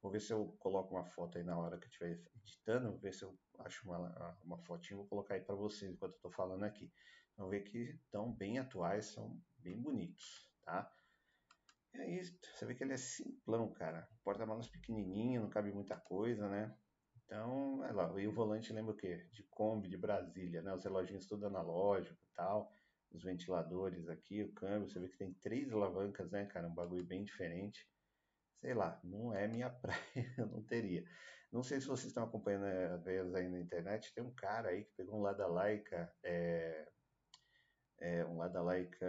Vou 0.04 0.12
ver 0.12 0.20
se 0.20 0.34
eu 0.34 0.54
coloco 0.58 0.94
uma 0.94 1.06
foto 1.06 1.38
aí 1.38 1.44
na 1.44 1.58
hora 1.58 1.78
que 1.78 1.86
eu 1.86 1.88
estiver 1.88 2.20
editando, 2.36 2.90
vou 2.90 2.98
ver 2.98 3.14
se 3.14 3.24
eu 3.24 3.34
acho 3.60 3.88
uma, 3.88 4.36
uma 4.44 4.58
fotinha, 4.58 4.98
vou 4.98 5.06
colocar 5.06 5.32
aí 5.32 5.40
para 5.40 5.54
vocês 5.54 5.90
enquanto 5.90 6.12
eu 6.12 6.16
estou 6.16 6.30
falando 6.30 6.62
aqui. 6.62 6.92
Vão 7.38 7.48
ver 7.48 7.62
que 7.62 7.78
estão 7.78 8.30
bem 8.30 8.58
atuais, 8.58 9.06
são 9.06 9.40
bem 9.56 9.80
bonitos, 9.80 10.46
tá? 10.62 10.94
E 11.94 12.00
aí, 12.02 12.22
você 12.22 12.66
vê 12.66 12.74
que 12.74 12.84
ele 12.84 12.92
é 12.92 12.98
simplão, 12.98 13.72
cara. 13.72 14.06
Porta-malas 14.22 14.68
pequenininho, 14.68 15.40
não 15.40 15.48
cabe 15.48 15.72
muita 15.72 15.96
coisa, 15.96 16.50
né? 16.50 16.76
Então, 17.24 17.82
é 17.86 17.90
lá. 17.90 18.12
E 18.20 18.28
o 18.28 18.32
volante 18.32 18.74
lembra 18.74 18.92
o 18.92 18.96
quê? 18.96 19.26
De 19.32 19.42
Kombi, 19.44 19.88
de 19.88 19.96
Brasília, 19.96 20.60
né? 20.60 20.74
Os 20.74 20.84
reloginhos 20.84 21.24
tudo 21.24 21.46
analógico 21.46 22.22
e 22.22 22.34
tal. 22.34 22.70
Os 23.10 23.22
ventiladores 23.22 24.06
aqui, 24.10 24.42
o 24.42 24.52
câmbio. 24.52 24.86
Você 24.86 25.00
vê 25.00 25.08
que 25.08 25.16
tem 25.16 25.32
três 25.32 25.72
alavancas, 25.72 26.30
né, 26.30 26.44
cara? 26.44 26.68
Um 26.68 26.74
bagulho 26.74 27.06
bem 27.06 27.24
diferente. 27.24 27.88
Sei 28.64 28.72
lá, 28.72 28.98
não 29.04 29.34
é 29.34 29.46
minha 29.46 29.68
praia, 29.82 30.34
eu 30.38 30.46
não 30.46 30.62
teria. 30.62 31.04
Não 31.52 31.62
sei 31.62 31.82
se 31.82 31.86
vocês 31.86 32.06
estão 32.06 32.24
acompanhando 32.24 32.64
eh, 32.64 32.86
às 32.86 33.04
vezes 33.04 33.34
aí 33.34 33.46
na 33.46 33.60
internet, 33.60 34.14
tem 34.14 34.24
um 34.24 34.32
cara 34.32 34.70
aí 34.70 34.84
que 34.84 34.94
pegou 34.96 35.18
um 35.18 35.22
Lada 35.22 35.46
Laika, 35.46 36.10
é, 36.22 36.88
é, 38.00 38.24
um 38.24 38.38
Lada 38.38 38.62
Laika 38.62 39.06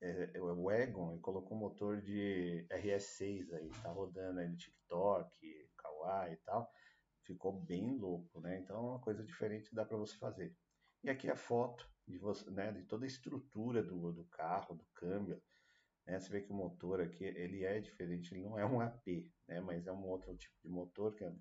é, 0.00 0.32
é, 0.34 0.42
o 0.42 0.68
Egon 0.68 1.14
e 1.14 1.20
colocou 1.20 1.56
um 1.56 1.60
motor 1.60 2.00
de 2.00 2.66
RS6 2.70 3.52
aí, 3.52 3.70
tá 3.84 3.90
rodando 3.90 4.40
aí 4.40 4.48
no 4.48 4.56
TikTok, 4.56 5.70
Kawaii 5.76 6.32
e 6.32 6.38
tal, 6.38 6.68
ficou 7.22 7.52
bem 7.52 7.96
louco, 7.98 8.40
né? 8.40 8.58
Então 8.58 8.76
é 8.76 8.80
uma 8.80 9.00
coisa 9.00 9.22
diferente 9.22 9.72
dá 9.72 9.84
para 9.84 9.96
você 9.96 10.16
fazer. 10.16 10.56
E 11.04 11.08
aqui 11.08 11.30
a 11.30 11.36
foto 11.36 11.88
de, 12.04 12.18
você, 12.18 12.50
né, 12.50 12.72
de 12.72 12.82
toda 12.82 13.04
a 13.04 13.06
estrutura 13.06 13.80
do, 13.80 14.12
do 14.12 14.24
carro, 14.24 14.74
do 14.74 14.84
câmbio, 14.92 15.40
né? 16.10 16.18
Você 16.18 16.28
vê 16.28 16.40
que 16.40 16.50
o 16.50 16.54
motor 16.54 17.00
aqui 17.00 17.24
ele 17.24 17.64
é 17.64 17.78
diferente, 17.78 18.34
ele 18.34 18.42
não 18.42 18.58
é 18.58 18.66
um 18.66 18.80
AP, 18.80 19.30
né? 19.46 19.60
mas 19.60 19.86
é 19.86 19.92
um 19.92 20.04
outro 20.08 20.36
tipo 20.36 20.54
de 20.60 20.68
motor 20.68 21.14
que 21.14 21.24
é, 21.24 21.32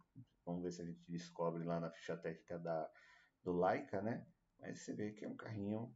vamos 0.46 0.62
ver 0.62 0.72
se 0.72 0.82
a 0.82 0.86
gente 0.86 1.04
descobre 1.08 1.64
lá 1.64 1.80
na 1.80 1.90
ficha 1.90 2.16
técnica 2.16 2.60
da, 2.60 2.90
do 3.44 3.52
Laika, 3.52 4.00
né? 4.02 4.26
Mas 4.60 4.82
você 4.82 4.94
vê 4.94 5.12
que 5.12 5.26
é 5.26 5.28
um 5.28 5.36
carrinho 5.36 5.92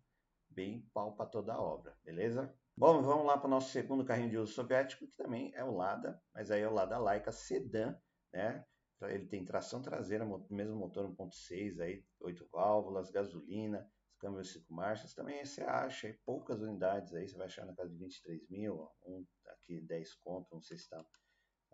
bem 0.49 0.89
pau 0.93 1.15
para 1.15 1.27
toda 1.27 1.53
a 1.53 1.61
obra, 1.61 1.95
beleza? 2.03 2.51
Bom, 2.75 3.03
vamos 3.03 3.27
lá 3.27 3.37
para 3.37 3.47
o 3.47 3.49
nosso 3.49 3.71
segundo 3.71 4.03
carrinho 4.03 4.31
de 4.31 4.37
uso 4.37 4.53
soviético, 4.53 5.05
que 5.05 5.15
também 5.15 5.53
é 5.53 5.63
o 5.63 5.75
Lada, 5.75 6.19
mas 6.33 6.49
aí 6.49 6.61
é 6.61 6.67
o 6.67 6.73
Lada 6.73 6.97
Laika 6.97 7.31
Sedan, 7.31 7.95
né? 8.33 8.65
Ele 9.01 9.27
tem 9.27 9.45
tração 9.45 9.81
traseira, 9.81 10.25
mesmo 10.49 10.77
motor 10.77 11.05
1.6 11.05 11.79
aí, 11.81 12.03
8 12.21 12.47
válvulas, 12.51 13.11
gasolina, 13.11 13.87
câmbio 14.23 14.45
5 14.45 14.73
marchas, 14.73 15.13
também 15.13 15.43
você 15.43 15.61
acha 15.63 16.07
aí, 16.07 16.13
poucas 16.25 16.61
unidades 16.61 17.13
aí, 17.13 17.27
você 17.27 17.35
vai 17.35 17.47
achar 17.47 17.65
na 17.65 17.75
casa 17.75 17.89
de 17.89 17.97
23 17.97 18.47
mil, 18.49 18.89
um 19.05 19.25
aqui 19.49 19.81
10 19.81 20.15
conto, 20.15 20.47
não 20.53 20.61
sei 20.61 20.77
se 20.77 20.89
tá 20.89 21.05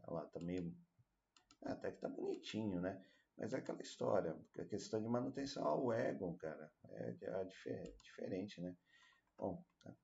lá, 0.08 0.25
tá 0.25 0.39
meio, 0.39 0.75
é, 1.63 1.72
até 1.72 1.91
que 1.91 2.01
tá 2.01 2.10
bonitinho, 2.10 2.82
né? 2.82 3.06
Mas 3.38 3.53
é 3.53 3.58
aquela 3.58 3.82
história, 3.84 4.36
a 4.58 4.65
questão 4.65 5.00
de 5.00 5.08
manutenção 5.08 5.63
ao 5.63 5.94
Egon, 5.94 6.36
cara, 6.38 6.72
é, 6.89 7.15
é 7.22 7.94
diferente, 8.01 8.60
né? 8.60 8.75
Bom, 9.38 9.63
tá, 9.84 9.96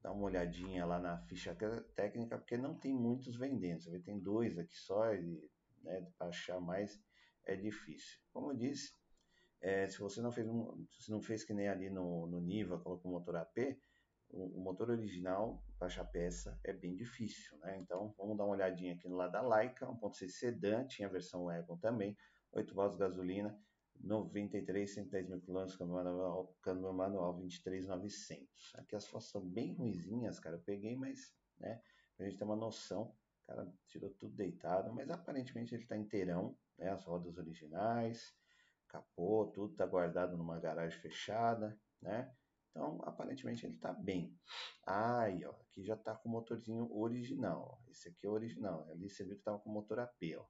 dá 0.00 0.12
uma 0.12 0.26
olhadinha 0.26 0.86
lá 0.86 1.00
na 1.00 1.18
ficha 1.26 1.52
técnica, 1.96 2.38
porque 2.38 2.56
não 2.56 2.78
tem 2.78 2.94
muitos 2.94 3.36
vendendo, 3.36 3.82
você 3.82 3.90
vê, 3.90 3.98
tem 3.98 4.20
dois 4.20 4.56
aqui 4.56 4.76
só, 4.76 5.12
e 5.14 5.50
né, 5.82 6.08
achar 6.20 6.60
mais 6.60 6.96
é 7.44 7.56
difícil. 7.56 8.20
Como 8.32 8.52
eu 8.52 8.56
disse, 8.56 8.92
é, 9.60 9.88
se 9.88 9.98
você 9.98 10.20
não 10.20 10.30
fez 10.30 10.48
um, 10.48 10.86
se 10.98 11.10
não 11.10 11.20
fez 11.20 11.44
que 11.44 11.52
nem 11.52 11.68
ali 11.68 11.90
no, 11.90 12.26
no 12.26 12.40
Niva, 12.40 12.78
colocou 12.78 13.10
motor 13.10 13.36
AP, 13.36 13.78
o, 14.30 14.58
o 14.58 14.60
motor 14.60 14.90
original 14.90 15.62
achar 15.80 16.04
peça 16.04 16.58
é 16.64 16.72
bem 16.72 16.94
difícil, 16.94 17.56
né? 17.58 17.78
Então 17.78 18.14
vamos 18.16 18.36
dar 18.36 18.44
uma 18.44 18.54
olhadinha 18.54 18.94
aqui 18.94 19.08
no 19.08 19.16
lado 19.16 19.32
da 19.32 19.40
Laika, 19.40 19.86
1.6 19.86 20.28
sedã, 20.28 20.86
tinha 20.86 21.08
a 21.08 21.10
versão 21.10 21.44
Wagon 21.44 21.76
também, 21.78 22.16
8 22.52 22.74
válvulas 22.74 22.98
gasolina, 22.98 23.58
93, 24.00 24.94
110 24.94 25.28
mil 25.28 25.40
km, 25.40 25.66
câmbio 25.76 25.94
manual, 25.94 26.56
câmbio 26.62 26.92
manual 26.92 27.36
23,900. 27.38 28.72
Aqui 28.76 28.94
as 28.94 29.06
fotos 29.06 29.30
são 29.30 29.44
bem 29.44 29.74
ruizinhas, 29.74 30.38
cara. 30.38 30.56
Eu 30.56 30.62
peguei, 30.62 30.96
mas, 30.96 31.34
né, 31.58 31.80
pra 32.16 32.26
gente 32.26 32.38
ter 32.38 32.44
uma 32.44 32.56
noção, 32.56 33.14
o 33.42 33.46
cara 33.46 33.72
tirou 33.86 34.10
tudo 34.10 34.34
deitado, 34.34 34.92
mas 34.94 35.10
aparentemente 35.10 35.74
ele 35.74 35.86
tá 35.86 35.96
inteirão, 35.96 36.56
né, 36.78 36.90
as 36.90 37.04
rodas 37.04 37.38
originais, 37.38 38.34
capô, 38.88 39.46
tudo 39.54 39.74
tá 39.74 39.86
guardado 39.86 40.36
numa 40.36 40.58
garagem 40.58 40.98
fechada, 41.00 41.78
né. 42.00 42.34
Então, 42.70 43.00
aparentemente 43.04 43.66
ele 43.66 43.76
tá 43.76 43.92
bem. 43.92 44.38
Aí, 44.86 45.44
ó, 45.44 45.50
aqui 45.50 45.82
já 45.82 45.96
tá 45.96 46.14
com 46.14 46.28
o 46.28 46.32
motorzinho 46.32 46.90
original, 46.96 47.78
ó. 47.80 47.90
Esse 47.90 48.08
aqui 48.08 48.26
é 48.26 48.30
original. 48.30 48.88
Ali 48.90 49.08
você 49.08 49.24
viu 49.24 49.36
que 49.36 49.42
tava 49.42 49.58
com 49.58 49.70
o 49.70 49.72
motor 49.72 49.98
AP, 50.00 50.36
ó. 50.36 50.46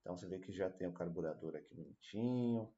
Então 0.00 0.16
você 0.16 0.26
vê 0.26 0.38
que 0.38 0.52
já 0.52 0.68
tem 0.68 0.88
o 0.88 0.92
carburador 0.92 1.56
aqui 1.56 1.74
bonitinho, 1.74 2.72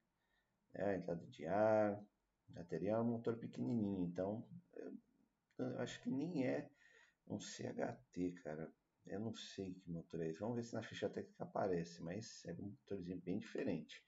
é, 0.75 0.96
entrada 0.96 1.26
de 1.26 1.46
ar, 1.46 2.04
bateria 2.49 2.92
é 2.92 2.99
um 2.99 3.04
motor 3.04 3.37
pequenininho, 3.37 4.06
então 4.06 4.46
eu 5.58 5.80
acho 5.80 6.02
que 6.02 6.11
nem 6.11 6.46
é 6.46 6.68
um 7.26 7.40
CHT, 7.40 8.32
cara. 8.42 8.73
Eu 9.06 9.20
não 9.20 9.34
sei 9.34 9.75
que 9.75 9.90
motor 9.90 10.20
é 10.20 10.28
esse. 10.28 10.40
Vamos 10.40 10.56
ver 10.56 10.62
se 10.62 10.75
na 10.75 10.82
ficha 10.82 11.08
técnica 11.08 11.44
aparece, 11.44 12.02
mas 12.02 12.44
é 12.46 12.52
um 12.54 12.70
motorzinho 12.70 13.20
bem 13.20 13.38
diferente. 13.38 14.02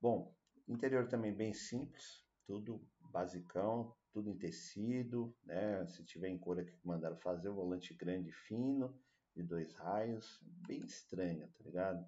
Bom, 0.00 0.34
interior 0.68 1.08
também 1.08 1.32
bem 1.32 1.52
simples, 1.54 2.24
tudo 2.46 2.86
basicão, 3.00 3.94
tudo 4.12 4.30
em 4.30 4.36
tecido, 4.36 5.34
né? 5.44 5.86
Se 5.86 6.04
tiver 6.04 6.28
em 6.28 6.38
cor 6.38 6.58
aqui 6.58 6.72
que 6.72 6.86
mandaram 6.86 7.16
fazer, 7.16 7.48
o 7.48 7.54
volante 7.54 7.94
grande 7.94 8.28
e 8.28 8.32
fino, 8.32 8.94
de 9.34 9.42
dois 9.42 9.74
raios, 9.74 10.40
bem 10.66 10.84
estranho, 10.84 11.48
tá 11.48 11.64
ligado? 11.64 12.06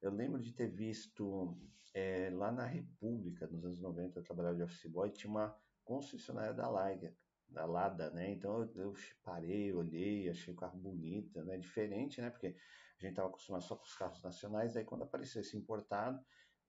Eu 0.00 0.10
lembro 0.12 0.40
de 0.40 0.52
ter 0.52 0.68
visto 0.68 1.56
é, 1.94 2.30
lá 2.32 2.50
na 2.50 2.66
República, 2.66 3.46
nos 3.46 3.64
anos 3.64 3.80
90, 3.80 4.18
eu 4.18 4.24
trabalhava 4.24 4.56
de 4.56 4.62
office 4.64 4.90
boy, 4.90 5.10
tinha 5.10 5.30
uma 5.30 5.56
concessionária 5.84 6.52
da 6.52 6.68
Liga, 6.68 7.14
da 7.48 7.64
Lada, 7.64 8.10
né? 8.10 8.30
Então 8.32 8.62
eu, 8.62 8.72
eu 8.76 8.94
parei, 9.22 9.72
olhei, 9.72 10.28
achei 10.28 10.52
o 10.52 10.56
carro 10.56 10.78
bonito, 10.78 11.44
né? 11.44 11.56
Diferente, 11.56 12.20
né? 12.20 12.30
Porque 12.30 12.48
a 12.48 13.00
gente 13.00 13.10
estava 13.10 13.28
acostumado 13.28 13.62
só 13.62 13.76
com 13.76 13.84
os 13.84 13.94
carros 13.94 14.22
nacionais, 14.22 14.76
aí 14.76 14.84
quando 14.84 15.02
apareceu 15.02 15.40
esse 15.40 15.56
importado, 15.56 16.24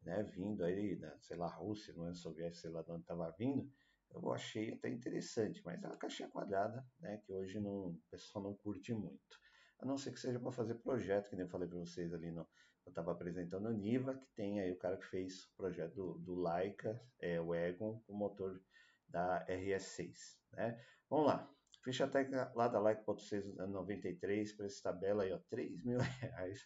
né? 0.06 0.24
Vindo 0.24 0.64
aí, 0.64 0.96
da, 0.96 1.18
sei 1.20 1.38
lá, 1.38 1.48
Rússia, 1.48 1.94
não 1.96 2.08
é 2.08 2.14
soviética, 2.14 2.62
sei 2.62 2.70
lá 2.72 2.82
de 2.82 2.92
onde 2.92 3.02
estava 3.02 3.30
vindo, 3.38 3.70
eu 4.14 4.32
achei 4.32 4.74
até 4.74 4.90
interessante, 4.90 5.62
mas 5.66 5.84
é 5.84 5.88
uma 5.88 5.98
caixinha 5.98 6.30
quadrada, 6.30 6.86
né? 7.00 7.18
Que 7.26 7.34
hoje 7.34 7.60
não, 7.60 7.88
o 7.88 8.02
pessoal 8.12 8.44
não 8.44 8.54
curte 8.56 8.94
muito. 8.94 9.40
A 9.80 9.86
não 9.86 9.98
ser 9.98 10.12
que 10.12 10.20
seja 10.20 10.40
para 10.40 10.52
fazer 10.52 10.76
projeto, 10.76 11.30
que 11.30 11.36
nem 11.36 11.46
eu 11.46 11.50
falei 11.50 11.68
para 11.68 11.80
vocês 11.80 12.14
ali 12.14 12.32
no, 12.32 12.48
eu 12.86 12.90
estava 12.90 13.12
apresentando 13.12 13.68
o 13.68 13.74
Niva, 13.74 14.16
que 14.16 14.28
tem 14.36 14.60
aí 14.60 14.72
o 14.72 14.78
cara 14.78 14.98
que 14.98 15.06
fez 15.06 15.46
o 15.46 15.56
projeto 15.56 15.96
do, 15.96 16.20
do 16.20 16.36
Laika, 16.36 17.02
é, 17.20 17.40
o 17.40 17.56
Egon, 17.56 18.00
com 18.06 18.14
o 18.14 18.16
motor 18.16 18.62
da 19.08 19.46
RS6. 19.48 20.14
Né? 20.52 20.80
Vamos 21.10 21.28
lá. 21.28 21.50
Ficha 21.84 22.08
técnica 22.08 22.52
lá 22.56 22.68
da 22.68 22.80
Laika.693, 22.80 24.56
preço 24.56 24.82
tabela 24.82 25.24
aí, 25.24 25.34
ó, 25.34 25.40
3 25.50 25.84
mil 25.84 26.00
reais. 26.22 26.66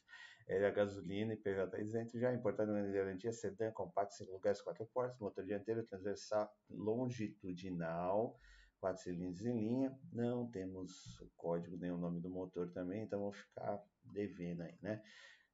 É 0.50 0.66
a 0.66 0.72
gasolina 0.72 1.34
e 1.34 1.38
PJ 1.38 1.82
isento 1.82 2.18
já, 2.18 2.34
importado 2.34 2.72
na 2.72 2.82
garantia, 2.88 3.34
sedã, 3.34 3.70
compacto, 3.72 4.16
5 4.16 4.32
lugares, 4.32 4.62
4 4.62 4.86
portas, 4.94 5.20
motor 5.20 5.44
dianteiro, 5.44 5.84
transversal 5.84 6.50
longitudinal, 6.70 8.39
4 8.80 9.04
cilindros 9.04 9.46
em 9.46 9.60
linha. 9.60 10.00
Não 10.13 10.50
temos 10.50 11.20
o 11.20 11.30
código 11.36 11.75
nem 11.75 11.92
o 11.92 11.98
nome 11.98 12.22
do 12.22 12.30
motor 12.30 12.72
também, 12.72 13.04
então 13.04 13.20
vou 13.20 13.34
ficar 13.34 13.84
devendo 14.06 14.62
aí, 14.62 14.77
né? 14.82 15.04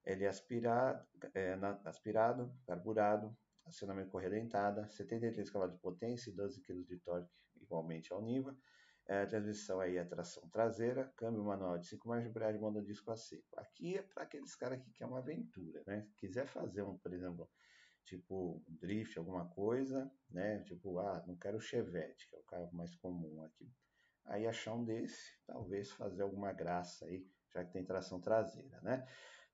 Ele 0.05 0.25
é 0.25 0.27
aspirado, 0.27 1.03
é, 1.33 1.55
na, 1.55 1.79
aspirado 1.85 2.53
carburado, 2.67 3.35
acionamento 3.65 4.11
correia 4.11 4.29
dentada, 4.29 4.87
73 4.89 5.49
cavalos 5.49 5.73
de 5.73 5.81
potência 5.81 6.29
e 6.29 6.33
12 6.33 6.61
kg 6.61 6.83
de 6.83 6.99
torque, 6.99 7.31
igualmente 7.59 8.13
ao 8.13 8.21
nível. 8.21 8.55
É, 9.05 9.25
transmissão 9.25 9.81
aí 9.81 9.97
é 9.97 10.05
tração 10.05 10.47
traseira, 10.49 11.11
câmbio 11.17 11.43
manual 11.43 11.77
de 11.77 11.87
5 11.87 12.07
marchas, 12.07 12.29
embreagem 12.29 12.61
monodisco 12.61 13.11
a 13.11 13.17
seco. 13.17 13.59
Aqui 13.59 13.97
é 13.97 14.01
para 14.01 14.23
aqueles 14.23 14.55
caras 14.55 14.81
que 14.81 14.91
querem 14.91 15.11
uma 15.11 15.19
aventura, 15.19 15.83
né? 15.85 16.03
Se 16.03 16.15
quiser 16.15 16.47
fazer 16.47 16.83
um, 16.83 16.97
por 16.97 17.13
exemplo, 17.13 17.49
tipo 18.05 18.63
um 18.67 18.75
drift, 18.77 19.17
alguma 19.17 19.49
coisa, 19.49 20.09
né? 20.29 20.63
Tipo, 20.63 20.99
ah, 20.99 21.21
não 21.27 21.35
quero 21.35 21.59
Chevette, 21.59 22.29
que 22.29 22.35
é 22.35 22.39
o 22.39 22.43
carro 22.43 22.69
mais 22.71 22.95
comum 22.95 23.43
aqui. 23.43 23.69
Aí 24.25 24.47
achar 24.47 24.73
um 24.73 24.85
desse, 24.85 25.37
talvez 25.45 25.91
fazer 25.91 26.21
alguma 26.21 26.53
graça 26.53 27.05
aí, 27.05 27.27
já 27.53 27.65
que 27.65 27.73
tem 27.73 27.83
tração 27.83 28.21
traseira, 28.21 28.79
né? 28.81 29.05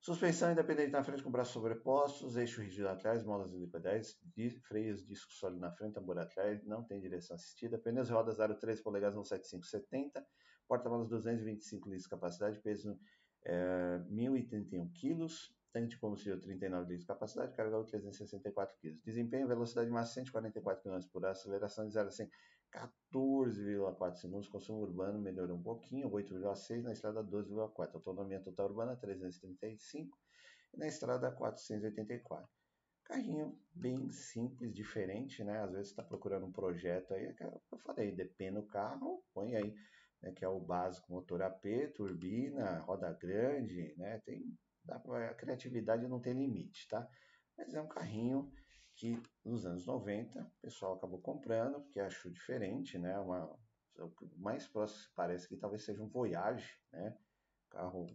Suspensão 0.02 0.50
independente 0.50 0.92
na 0.92 1.04
frente 1.04 1.22
com 1.22 1.30
braços 1.30 1.54
sobrepostos, 1.54 2.38
eixo 2.38 2.62
rígido 2.62 2.88
atrás, 2.88 3.22
molas 3.22 3.54
helicoidais, 3.54 4.18
freios, 4.62 5.06
disco 5.06 5.30
sólido 5.34 5.60
na 5.60 5.72
frente, 5.72 5.96
tambor 5.96 6.18
atrás, 6.18 6.64
não 6.64 6.82
tem 6.86 7.02
direção 7.02 7.36
assistida, 7.36 7.78
pneus 7.78 8.10
rodas 8.10 8.40
aro 8.40 8.56
3 8.56 8.82
polegadas 8.82 9.18
17570, 9.18 10.26
porta-malas 10.70 11.10
225 11.10 11.90
litros 11.90 12.04
de 12.04 12.10
capacidade, 12.10 12.60
peso 12.62 12.98
é, 13.44 14.00
1.031 14.10 14.90
kg, 14.94 15.28
tanque 15.74 15.90
de 15.90 15.98
combustível 16.00 16.40
39 16.40 16.84
litros 16.84 17.02
de 17.02 17.08
capacidade, 17.08 17.54
carga 17.54 17.84
364 17.84 18.78
kg. 18.80 18.98
Desempenho, 19.04 19.50
velocidade 19.50 19.90
máxima 19.90 20.26
144 20.26 20.82
km 20.82 21.00
por 21.12 21.24
hora, 21.24 21.34
aceleração 21.34 21.86
de 21.86 21.94
0 21.94 22.08
a 22.08 22.12
100 22.12 22.30
14,4 22.72 24.16
segundos, 24.18 24.48
consumo 24.48 24.82
urbano 24.82 25.20
melhorou 25.20 25.58
um 25.58 25.64
pouquinho, 25.64 26.10
8,6, 26.10 26.84
na 26.84 26.94
estrada 26.94 27.24
12,4, 27.24 27.96
autonomia 27.96 28.40
total 28.40 28.68
urbana 28.68 28.96
335 28.96 30.18
e 30.74 30.78
na 30.78 30.88
estrada 30.88 31.32
484. 31.32 32.48
Carrinho 33.04 33.60
bem 33.74 34.10
simples, 34.12 34.72
diferente, 34.72 35.44
né? 35.44 35.64
Às 35.64 35.72
vezes 35.72 35.88
está 35.88 36.04
procurando 36.04 36.46
um 36.46 36.52
projeto 36.52 37.14
aí, 37.14 37.34
que 37.34 37.44
eu 37.44 37.80
falei, 37.80 38.12
depende 38.12 38.60
o 38.60 38.68
carro, 38.68 39.24
põe 39.34 39.56
aí, 39.56 39.74
né, 40.22 40.32
que 40.32 40.46
é 40.46 40.48
o 40.48 40.60
básico, 40.60 41.12
motor 41.12 41.42
AP, 41.42 41.92
turbina, 41.96 42.80
roda 42.82 43.12
grande, 43.14 43.96
né? 43.98 44.20
Tem, 44.20 44.56
dá 44.84 45.00
pra, 45.00 45.32
a 45.32 45.34
criatividade 45.34 46.08
não 46.08 46.20
tem 46.20 46.34
limite, 46.34 46.88
tá? 46.88 47.08
Mas 47.58 47.74
é 47.74 47.82
um 47.82 47.88
carrinho 47.88 48.52
que 48.96 49.20
nos 49.50 49.66
anos 49.66 49.86
90 49.86 50.42
o 50.42 50.62
pessoal 50.62 50.94
acabou 50.96 51.20
comprando, 51.20 51.82
porque 51.82 52.00
achou 52.00 52.32
diferente, 52.32 52.98
né? 52.98 53.20
Uma, 53.20 53.46
o 53.98 54.12
mais 54.38 54.68
próximo 54.68 55.10
que 55.10 55.16
parece 55.16 55.48
que 55.48 55.58
talvez 55.58 55.84
seja 55.84 56.02
um 56.02 56.08
Voyage, 56.08 56.80
né? 56.92 57.18
Carro 57.70 58.08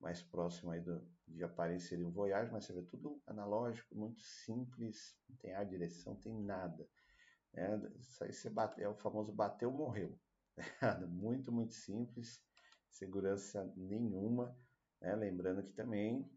mais 0.00 0.22
próximo 0.22 0.70
aí 0.70 0.80
do, 0.80 1.02
de 1.26 1.42
aparência 1.42 1.88
seria 1.88 2.06
um 2.06 2.10
Voyage, 2.10 2.52
mas 2.52 2.64
você 2.64 2.72
vê 2.72 2.82
tudo 2.82 3.20
analógico, 3.26 3.94
muito 3.96 4.20
simples, 4.20 5.16
não 5.28 5.36
tem 5.36 5.54
ar, 5.54 5.64
direção, 5.64 6.14
tem 6.14 6.38
nada. 6.38 6.86
Né? 7.52 7.80
Isso 7.98 8.22
aí 8.22 8.32
você 8.32 8.50
bate, 8.50 8.82
é 8.82 8.88
o 8.88 8.94
famoso 8.94 9.32
bateu, 9.32 9.70
morreu. 9.72 10.18
muito, 11.08 11.50
muito 11.50 11.72
simples, 11.72 12.44
segurança 12.90 13.72
nenhuma. 13.76 14.56
Né? 15.00 15.14
Lembrando 15.16 15.62
que 15.62 15.72
também 15.72 16.30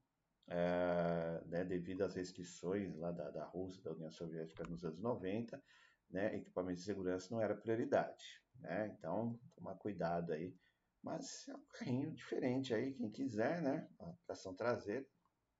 né, 0.47 1.63
devido 1.65 2.03
às 2.03 2.15
restrições 2.15 2.95
lá 2.95 3.11
da, 3.11 3.29
da 3.29 3.45
Rússia, 3.45 3.83
da 3.83 3.91
União 3.91 4.11
Soviética 4.11 4.63
nos 4.63 4.83
anos 4.83 4.99
90, 4.99 5.61
né, 6.09 6.35
equipamento 6.35 6.79
de 6.79 6.85
segurança 6.85 7.27
não 7.31 7.41
era 7.41 7.55
prioridade. 7.55 8.41
Né? 8.59 8.95
Então, 8.97 9.39
tomar 9.55 9.75
cuidado 9.75 10.33
aí. 10.33 10.55
Mas 11.03 11.47
é 11.47 11.55
um 11.55 11.63
carrinho 11.73 12.11
diferente 12.11 12.73
aí, 12.73 12.93
quem 12.93 13.09
quiser, 13.09 13.61
né? 13.61 13.87
A 13.99 14.11
tração 14.25 14.53
traseira, 14.53 15.05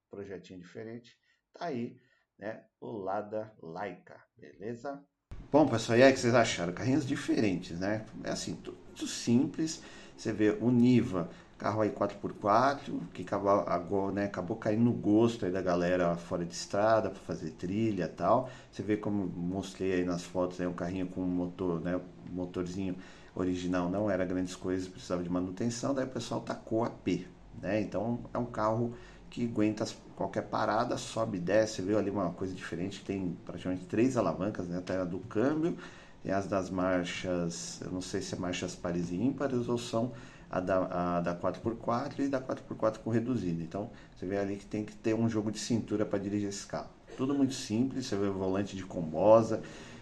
projetinho 0.09 0.59
diferente, 0.59 1.17
tá 1.53 1.67
aí, 1.67 1.97
né? 2.37 2.65
O 2.81 2.91
Lada 2.91 3.55
Laika, 3.61 4.21
beleza? 4.35 5.01
Bom, 5.51 5.67
pessoal, 5.67 5.97
e 5.97 6.03
aí 6.03 6.11
o 6.11 6.13
que 6.13 6.19
vocês 6.19 6.35
acharam? 6.35 6.73
Carrinhos 6.73 7.05
diferentes, 7.05 7.79
né? 7.79 8.05
É 8.23 8.31
assim, 8.31 8.55
tudo 8.55 9.07
simples. 9.07 9.81
Você 10.17 10.33
vê 10.33 10.49
o 10.49 10.71
Niva 10.71 11.29
Carro 11.57 11.81
aí 11.81 11.89
4x4, 11.89 12.99
que 13.13 13.23
acabou, 13.23 13.49
agora, 13.67 14.11
né, 14.13 14.25
acabou 14.25 14.57
caindo 14.57 14.83
no 14.83 14.93
gosto 14.93 15.45
aí 15.45 15.51
da 15.51 15.61
galera 15.61 16.15
fora 16.15 16.45
de 16.45 16.53
estrada, 16.53 17.09
para 17.09 17.19
fazer 17.21 17.51
trilha 17.51 18.05
e 18.05 18.07
tal. 18.07 18.49
Você 18.71 18.83
vê 18.83 18.97
como 18.97 19.25
mostrei 19.27 19.93
aí 19.93 20.05
nas 20.05 20.23
fotos, 20.23 20.59
é 20.59 20.67
um 20.67 20.73
carrinho 20.73 21.07
com 21.07 21.21
motor, 21.21 21.81
né, 21.81 21.99
motorzinho 22.31 22.95
original 23.39 23.89
não 23.89 24.09
era 24.09 24.25
grandes 24.25 24.55
coisas, 24.55 24.87
precisava 24.87 25.23
de 25.23 25.29
manutenção, 25.29 25.93
daí 25.93 26.05
o 26.05 26.09
pessoal 26.09 26.41
tacou 26.41 26.83
a 26.83 26.89
P, 26.89 27.27
né? 27.61 27.81
Então 27.81 28.19
é 28.33 28.37
um 28.37 28.45
carro 28.45 28.93
que 29.29 29.45
aguenta 29.45 29.85
qualquer 30.15 30.43
parada, 30.43 30.97
sobe 30.97 31.37
e 31.37 31.39
desce, 31.39 31.81
viu 31.81 31.97
ali 31.97 32.09
uma 32.09 32.31
coisa 32.31 32.53
diferente, 32.53 33.03
tem 33.03 33.37
praticamente 33.45 33.85
três 33.85 34.17
alavancas, 34.17 34.67
né? 34.67 34.81
Tem 34.85 34.95
a 34.95 35.03
do 35.03 35.19
câmbio, 35.19 35.77
tem 36.23 36.31
as 36.31 36.47
das 36.47 36.69
marchas, 36.69 37.79
eu 37.81 37.91
não 37.91 38.01
sei 38.01 38.21
se 38.21 38.33
é 38.33 38.37
marchas 38.37 38.75
pares 38.75 39.11
e 39.11 39.15
ímpares 39.15 39.67
ou 39.69 39.77
são 39.77 40.11
a 40.49 40.59
da, 40.59 41.17
a 41.17 41.21
da 41.21 41.35
4x4 41.35 42.19
e 42.19 42.27
da 42.27 42.41
4x4 42.41 42.97
com 43.03 43.09
reduzido. 43.09 43.61
Então 43.61 43.89
você 44.15 44.25
vê 44.25 44.37
ali 44.37 44.55
que 44.55 44.65
tem 44.65 44.83
que 44.85 44.95
ter 44.95 45.13
um 45.13 45.29
jogo 45.29 45.51
de 45.51 45.59
cintura 45.59 46.05
para 46.05 46.19
dirigir 46.19 46.49
esse 46.49 46.65
carro. 46.65 46.89
Tudo 47.15 47.33
muito 47.33 47.53
simples, 47.53 48.05
você 48.05 48.15
vê 48.15 48.27
o 48.27 48.33
volante 48.33 48.75
de 48.75 48.83
combosa, 48.83 49.61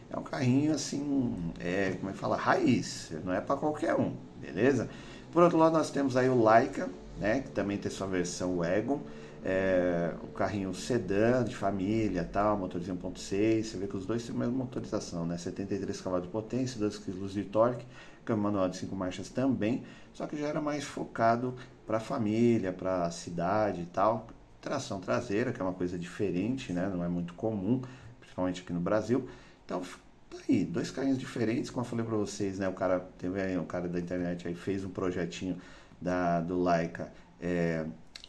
é 0.09 0.17
um 0.17 0.23
carrinho 0.23 0.73
assim, 0.73 1.53
é, 1.59 1.91
como 1.97 2.09
é 2.09 2.13
que 2.13 2.19
fala, 2.19 2.35
raiz, 2.35 3.11
não 3.23 3.33
é 3.33 3.41
para 3.41 3.55
qualquer 3.55 3.95
um, 3.95 4.13
beleza? 4.39 4.89
Por 5.31 5.43
outro 5.43 5.57
lado, 5.57 5.73
nós 5.73 5.89
temos 5.89 6.15
aí 6.15 6.29
o 6.29 6.41
Laika, 6.41 6.89
né, 7.19 7.41
que 7.41 7.51
também 7.51 7.77
tem 7.77 7.91
sua 7.91 8.07
versão 8.07 8.57
Wagon, 8.57 9.01
é, 9.43 10.13
o 10.23 10.27
carrinho 10.27 10.73
sedã 10.73 11.43
de 11.43 11.55
família, 11.55 12.27
tal, 12.31 12.57
motorzinho 12.57 12.97
1.6, 12.97 13.63
você 13.63 13.77
vê 13.77 13.87
que 13.87 13.95
os 13.95 14.05
dois 14.05 14.23
têm 14.23 14.35
a 14.35 14.39
mesma 14.39 14.53
motorização, 14.53 15.25
né, 15.25 15.37
73 15.37 16.01
cavalos 16.01 16.25
de 16.25 16.31
potência, 16.31 16.79
2 16.79 16.97
kg 16.97 17.27
de 17.27 17.43
torque, 17.43 17.85
câmbio 18.25 18.43
manual 18.43 18.67
de 18.69 18.77
5 18.77 18.95
marchas 18.95 19.29
também, 19.29 19.83
só 20.13 20.25
que 20.27 20.37
já 20.37 20.47
era 20.47 20.61
mais 20.61 20.83
focado 20.83 21.55
para 21.85 21.99
família, 21.99 22.73
para 22.73 23.09
cidade 23.11 23.81
e 23.81 23.85
tal, 23.85 24.27
tração 24.61 24.99
traseira, 24.99 25.53
que 25.53 25.61
é 25.61 25.63
uma 25.63 25.73
coisa 25.73 25.97
diferente, 25.97 26.73
né, 26.73 26.89
não 26.93 27.03
é 27.03 27.07
muito 27.07 27.33
comum, 27.35 27.81
principalmente 28.19 28.61
aqui 28.61 28.73
no 28.73 28.79
Brasil, 28.79 29.29
então 29.63 29.81
tá 30.29 30.37
aí, 30.49 30.65
dois 30.65 30.89
carrinhos 30.91 31.19
diferentes, 31.19 31.69
como 31.69 31.85
eu 31.85 31.89
falei 31.89 32.05
para 32.05 32.17
vocês, 32.17 32.59
né, 32.59 32.67
o 32.67 32.73
cara 32.73 32.99
teve 33.17 33.41
aí, 33.41 33.57
um 33.57 33.65
cara 33.65 33.87
da 33.87 33.99
internet 33.99 34.47
aí 34.47 34.55
fez 34.55 34.83
um 34.83 34.89
projetinho 34.89 35.57
da, 36.01 36.41
do 36.41 36.61
Laika, 36.61 37.11
é, 37.39 37.85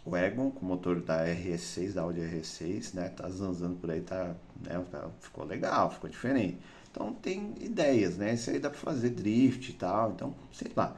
o 0.07 0.50
com 0.53 0.65
motor 0.65 1.00
da 1.00 1.26
RS6, 1.26 1.95
da 1.95 2.03
Audi 2.03 2.21
RS6, 2.21 2.95
né? 2.95 3.09
Tá 3.09 3.29
zanzando 3.29 3.75
por 3.75 3.91
aí, 3.91 4.00
tá, 4.00 4.37
né? 4.65 4.81
Tá, 4.88 5.09
ficou 5.21 5.45
legal, 5.45 5.91
ficou 5.91 6.09
diferente. 6.09 6.59
Então 6.97 7.12
tem 7.12 7.53
ideias, 7.61 8.17
né? 8.17 8.33
Isso 8.33 8.49
aí 8.49 8.59
dá 8.59 8.71
para 8.71 8.79
fazer 8.79 9.11
drift 9.11 9.69
e 9.69 9.75
tal, 9.75 10.12
então, 10.12 10.35
sei 10.50 10.73
lá. 10.75 10.97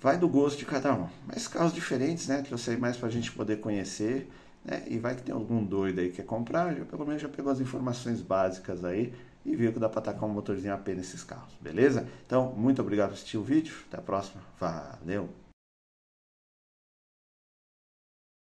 Vai 0.00 0.18
do 0.18 0.28
gosto 0.28 0.58
de 0.58 0.66
cada 0.66 0.92
um. 0.92 1.06
Mas 1.24 1.46
carros 1.46 1.72
diferentes, 1.72 2.26
né? 2.26 2.42
Trouxe 2.42 2.76
mais 2.76 2.96
pra 2.96 3.08
gente 3.08 3.30
poder 3.30 3.60
conhecer, 3.60 4.28
né? 4.64 4.82
E 4.88 4.98
vai 4.98 5.14
que 5.14 5.22
tem 5.22 5.32
algum 5.32 5.64
doido 5.64 6.00
aí 6.00 6.08
que 6.10 6.16
quer 6.16 6.26
comprar, 6.26 6.74
já, 6.74 6.84
pelo 6.84 7.06
menos 7.06 7.22
já 7.22 7.28
pegou 7.28 7.52
as 7.52 7.60
informações 7.60 8.20
básicas 8.20 8.84
aí 8.84 9.14
e 9.46 9.54
viu 9.54 9.72
que 9.72 9.78
dá 9.78 9.88
para 9.88 10.00
atacar 10.00 10.28
um 10.28 10.32
motorzinho 10.32 10.74
a 10.74 10.78
pé 10.78 10.94
nesses 10.94 11.22
carros, 11.22 11.54
beleza? 11.60 12.08
Então, 12.26 12.52
muito 12.56 12.82
obrigado 12.82 13.10
por 13.10 13.14
assistir 13.14 13.38
o 13.38 13.44
vídeo. 13.44 13.72
Até 13.86 13.98
a 13.98 14.02
próxima. 14.02 14.42
Valeu! 14.58 15.43